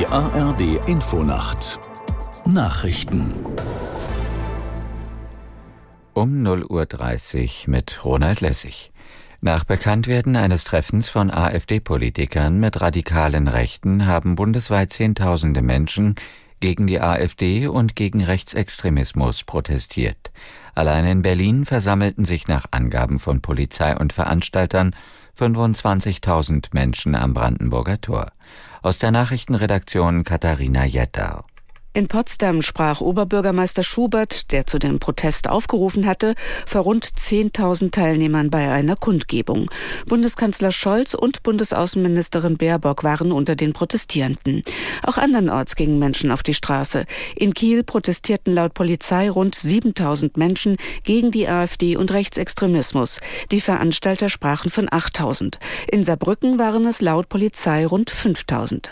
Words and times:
Die 0.00 0.06
ARD 0.06 0.88
Infonacht 0.88 1.78
Nachrichten 2.46 3.34
um 6.14 6.42
0.30 6.42 7.66
Uhr 7.66 7.70
mit 7.70 8.02
Ronald 8.02 8.40
Lessig. 8.40 8.92
Nach 9.42 9.64
Bekanntwerden 9.64 10.36
eines 10.36 10.64
Treffens 10.64 11.10
von 11.10 11.30
AfD-Politikern 11.30 12.58
mit 12.58 12.80
radikalen 12.80 13.46
Rechten 13.46 14.06
haben 14.06 14.36
bundesweit 14.36 14.90
Zehntausende 14.90 15.60
Menschen 15.60 16.14
gegen 16.60 16.86
die 16.86 17.02
AfD 17.02 17.66
und 17.66 17.94
gegen 17.94 18.24
Rechtsextremismus 18.24 19.44
protestiert. 19.44 20.30
Allein 20.74 21.04
in 21.04 21.20
Berlin 21.20 21.66
versammelten 21.66 22.24
sich 22.24 22.48
nach 22.48 22.64
Angaben 22.70 23.18
von 23.18 23.42
Polizei 23.42 23.94
und 23.94 24.14
Veranstaltern 24.14 24.92
25.000 25.38 26.68
Menschen 26.72 27.14
am 27.14 27.34
Brandenburger 27.34 28.00
Tor. 28.00 28.32
Aus 28.82 28.98
der 28.98 29.10
Nachrichtenredaktion 29.10 30.24
Katharina 30.24 30.84
Jetter. 30.84 31.44
In 31.92 32.06
Potsdam 32.06 32.62
sprach 32.62 33.00
Oberbürgermeister 33.00 33.82
Schubert, 33.82 34.52
der 34.52 34.64
zu 34.64 34.78
dem 34.78 35.00
Protest 35.00 35.48
aufgerufen 35.48 36.06
hatte, 36.06 36.36
vor 36.64 36.82
rund 36.82 37.04
10.000 37.04 37.90
Teilnehmern 37.90 38.48
bei 38.48 38.70
einer 38.70 38.94
Kundgebung. 38.94 39.68
Bundeskanzler 40.06 40.70
Scholz 40.70 41.14
und 41.14 41.42
Bundesaußenministerin 41.42 42.58
Baerbock 42.58 43.02
waren 43.02 43.32
unter 43.32 43.56
den 43.56 43.72
Protestierenden. 43.72 44.62
Auch 45.02 45.18
andernorts 45.18 45.74
gingen 45.74 45.98
Menschen 45.98 46.30
auf 46.30 46.44
die 46.44 46.54
Straße. 46.54 47.06
In 47.34 47.54
Kiel 47.54 47.82
protestierten 47.82 48.54
laut 48.54 48.72
Polizei 48.72 49.28
rund 49.28 49.56
7.000 49.56 50.32
Menschen 50.36 50.76
gegen 51.02 51.32
die 51.32 51.48
AfD 51.48 51.96
und 51.96 52.12
Rechtsextremismus. 52.12 53.18
Die 53.50 53.60
Veranstalter 53.60 54.28
sprachen 54.28 54.70
von 54.70 54.88
8.000. 54.88 55.56
In 55.90 56.04
Saarbrücken 56.04 56.56
waren 56.56 56.86
es 56.86 57.00
laut 57.00 57.28
Polizei 57.28 57.84
rund 57.84 58.12
5.000. 58.12 58.90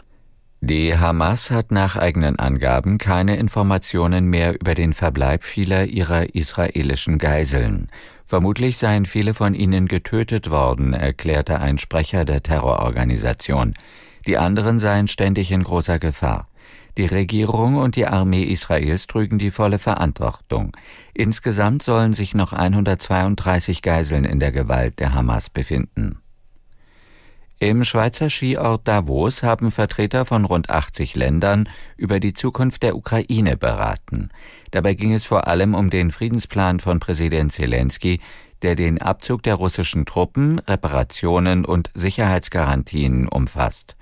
Die 0.60 0.98
Hamas 0.98 1.52
hat 1.52 1.70
nach 1.70 1.94
eigenen 1.94 2.36
Angaben 2.36 2.98
keine 2.98 3.36
Informationen 3.36 4.26
mehr 4.26 4.60
über 4.60 4.74
den 4.74 4.92
Verbleib 4.92 5.44
vieler 5.44 5.84
ihrer 5.84 6.34
israelischen 6.34 7.18
Geiseln. 7.18 7.88
Vermutlich 8.26 8.76
seien 8.76 9.06
viele 9.06 9.34
von 9.34 9.54
ihnen 9.54 9.86
getötet 9.86 10.50
worden, 10.50 10.94
erklärte 10.94 11.60
ein 11.60 11.78
Sprecher 11.78 12.24
der 12.24 12.42
Terrororganisation. 12.42 13.74
Die 14.26 14.36
anderen 14.36 14.80
seien 14.80 15.06
ständig 15.06 15.52
in 15.52 15.62
großer 15.62 16.00
Gefahr. 16.00 16.48
Die 16.96 17.06
Regierung 17.06 17.76
und 17.76 17.94
die 17.94 18.08
Armee 18.08 18.42
Israels 18.42 19.06
trügen 19.06 19.38
die 19.38 19.52
volle 19.52 19.78
Verantwortung. 19.78 20.76
Insgesamt 21.14 21.84
sollen 21.84 22.12
sich 22.12 22.34
noch 22.34 22.52
132 22.52 23.80
Geiseln 23.80 24.24
in 24.24 24.40
der 24.40 24.50
Gewalt 24.50 24.98
der 24.98 25.14
Hamas 25.14 25.50
befinden. 25.50 26.20
Im 27.60 27.82
Schweizer 27.82 28.30
Skiort 28.30 28.86
Davos 28.86 29.42
haben 29.42 29.72
Vertreter 29.72 30.24
von 30.24 30.44
rund 30.44 30.70
80 30.70 31.16
Ländern 31.16 31.68
über 31.96 32.20
die 32.20 32.32
Zukunft 32.32 32.84
der 32.84 32.94
Ukraine 32.94 33.56
beraten. 33.56 34.30
Dabei 34.70 34.94
ging 34.94 35.12
es 35.12 35.24
vor 35.24 35.48
allem 35.48 35.74
um 35.74 35.90
den 35.90 36.12
Friedensplan 36.12 36.78
von 36.78 37.00
Präsident 37.00 37.50
Zelensky, 37.50 38.20
der 38.62 38.76
den 38.76 39.02
Abzug 39.02 39.42
der 39.42 39.56
russischen 39.56 40.06
Truppen, 40.06 40.60
Reparationen 40.60 41.64
und 41.64 41.90
Sicherheitsgarantien 41.94 43.26
umfasst. 43.26 43.96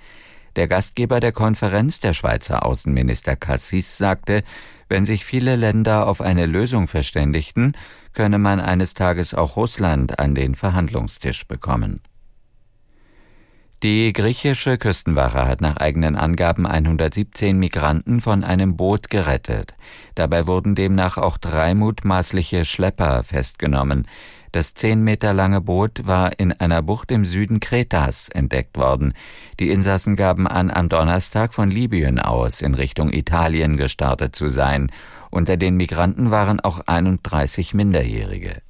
Der 0.55 0.67
Gastgeber 0.67 1.19
der 1.19 1.31
Konferenz, 1.31 1.99
der 1.99 2.13
Schweizer 2.13 2.63
Außenminister 2.63 3.35
Cassis, 3.35 3.97
sagte, 3.97 4.43
wenn 4.87 5.03
sich 5.03 5.25
viele 5.25 5.55
Länder 5.55 6.07
auf 6.07 6.21
eine 6.21 6.45
Lösung 6.45 6.87
verständigten, 6.87 7.71
könne 8.13 8.37
man 8.37 8.59
eines 8.59 8.93
Tages 8.93 9.33
auch 9.33 9.55
Russland 9.55 10.19
an 10.19 10.35
den 10.35 10.53
Verhandlungstisch 10.53 11.47
bekommen. 11.47 12.01
Die 13.83 14.11
griechische 14.11 14.79
Küstenwache 14.79 15.47
hat 15.47 15.61
nach 15.61 15.77
eigenen 15.77 16.15
Angaben 16.15 16.65
117 16.65 17.59
Migranten 17.59 18.21
von 18.21 18.43
einem 18.43 18.75
Boot 18.75 19.11
gerettet. 19.11 19.75
Dabei 20.15 20.47
wurden 20.47 20.73
demnach 20.73 21.17
auch 21.17 21.37
drei 21.37 21.75
mutmaßliche 21.75 22.65
Schlepper 22.65 23.21
festgenommen. 23.21 24.07
Das 24.51 24.73
zehn 24.73 25.03
Meter 25.03 25.31
lange 25.31 25.61
Boot 25.61 26.07
war 26.07 26.39
in 26.39 26.53
einer 26.53 26.81
Bucht 26.81 27.11
im 27.11 27.23
Süden 27.23 27.59
Kretas 27.59 28.29
entdeckt 28.29 28.79
worden. 28.79 29.13
Die 29.59 29.69
Insassen 29.69 30.15
gaben 30.15 30.47
an, 30.47 30.71
am 30.71 30.89
Donnerstag 30.89 31.53
von 31.53 31.69
Libyen 31.69 32.17
aus 32.17 32.61
in 32.63 32.73
Richtung 32.73 33.13
Italien 33.13 33.77
gestartet 33.77 34.35
zu 34.35 34.49
sein. 34.49 34.91
Unter 35.29 35.55
den 35.55 35.75
Migranten 35.75 36.31
waren 36.31 36.59
auch 36.59 36.81
31 36.87 37.75
Minderjährige. 37.75 38.63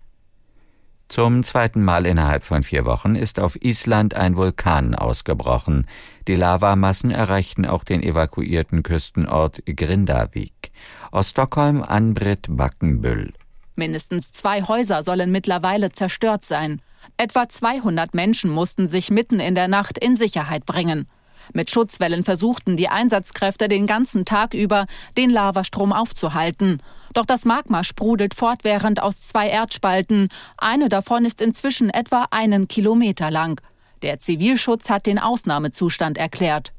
Zum 1.10 1.44
zweiten 1.44 1.84
Mal 1.84 2.06
innerhalb 2.06 2.44
von 2.44 2.64
vier 2.64 2.84
Wochen 2.86 3.16
ist 3.16 3.40
auf 3.40 3.56
Island 3.64 4.14
ein 4.14 4.36
Vulkan 4.36 4.94
ausgebrochen. 4.94 5.88
Die 6.28 6.36
Lavamassen 6.36 7.12
erreichten 7.12 7.66
auch 7.66 7.86
den 7.86 8.04
evakuierten 8.04 8.84
Küstenort 8.84 9.64
Grindavik. 9.66 10.72
Aus 11.12 11.30
Stockholm 11.30 11.82
Anbrit 11.82 12.48
Backenbüll. 12.50 13.34
Mindestens 13.78 14.32
zwei 14.32 14.64
Häuser 14.64 15.02
sollen 15.02 15.32
mittlerweile 15.32 15.92
zerstört 15.92 16.44
sein. 16.44 16.82
Etwa 17.16 17.48
200 17.48 18.14
Menschen 18.14 18.52
mussten 18.52 18.88
sich 18.88 19.10
mitten 19.10 19.40
in 19.40 19.56
der 19.56 19.70
Nacht 19.70 19.98
in 19.98 20.18
Sicherheit 20.18 20.66
bringen. 20.66 21.08
Mit 21.54 21.70
Schutzwellen 21.70 22.24
versuchten 22.24 22.78
die 22.78 22.90
Einsatzkräfte 22.90 23.68
den 23.68 23.88
ganzen 23.88 24.26
Tag 24.26 24.54
über, 24.54 24.86
den 25.18 25.30
Lavastrom 25.30 25.94
aufzuhalten. 25.94 26.82
Doch 27.14 27.26
das 27.26 27.46
Magma 27.46 27.84
sprudelt 27.84 28.34
fortwährend 28.34 29.02
aus 29.02 29.22
zwei 29.22 29.48
Erdspalten. 29.48 30.30
Eine 30.58 30.90
davon 30.90 31.26
ist 31.26 31.42
inzwischen 31.42 31.90
etwa 31.90 32.28
einen 32.32 32.68
Kilometer 32.68 33.32
lang. 33.32 33.62
Der 34.02 34.20
Zivilschutz 34.20 34.90
hat 34.90 35.06
den 35.06 35.20
Ausnahmezustand 35.20 36.18
erklärt. 36.18 36.74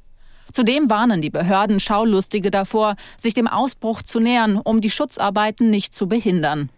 Zudem 0.53 0.89
warnen 0.89 1.21
die 1.21 1.31
Behörden 1.31 1.81
Schaulustige 1.81 2.51
davor, 2.51 2.97
sich 3.17 3.35
dem 3.35 3.49
Ausbruch 3.49 4.03
zu 4.03 4.21
nähern, 4.21 4.57
um 4.57 4.81
die 4.81 4.91
Schutzarbeiten 4.91 5.71
nicht 5.71 5.95
zu 5.95 6.09
behindern. 6.09 6.71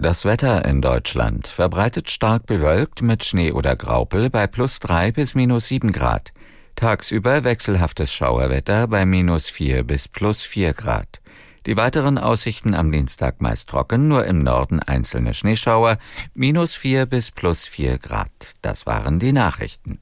Das 0.00 0.24
Wetter 0.24 0.64
in 0.64 0.80
Deutschland 0.80 1.48
verbreitet 1.48 2.10
stark 2.10 2.46
bewölkt 2.46 3.02
mit 3.02 3.24
Schnee 3.24 3.50
oder 3.50 3.74
Graupel 3.74 4.30
bei 4.30 4.46
plus 4.46 4.78
drei 4.78 5.10
bis 5.10 5.34
minus 5.34 5.66
sieben 5.66 5.90
Grad. 5.90 6.32
Tagsüber 6.78 7.42
wechselhaftes 7.42 8.12
Schauerwetter 8.12 8.86
bei 8.86 9.04
minus 9.04 9.48
4 9.48 9.82
bis 9.82 10.06
plus 10.06 10.42
4 10.42 10.74
Grad. 10.74 11.20
Die 11.66 11.76
weiteren 11.76 12.18
Aussichten 12.18 12.72
am 12.72 12.92
Dienstag 12.92 13.40
meist 13.40 13.68
trocken, 13.68 14.06
nur 14.06 14.24
im 14.26 14.38
Norden 14.38 14.78
einzelne 14.78 15.34
Schneeschauer, 15.34 15.98
minus 16.34 16.76
4 16.76 17.06
bis 17.06 17.32
plus 17.32 17.64
4 17.64 17.98
Grad. 17.98 18.30
Das 18.62 18.86
waren 18.86 19.18
die 19.18 19.32
Nachrichten. 19.32 19.98